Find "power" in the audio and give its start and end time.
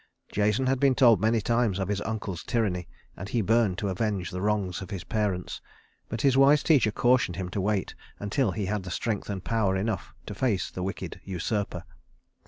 9.43-9.75